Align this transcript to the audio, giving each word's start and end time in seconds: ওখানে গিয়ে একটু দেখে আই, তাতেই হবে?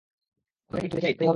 ওখানে 0.67 0.77
গিয়ে 0.77 0.85
একটু 0.89 0.95
দেখে 0.97 1.05
আই, 1.07 1.11
তাতেই 1.13 1.25
হবে? 1.27 1.29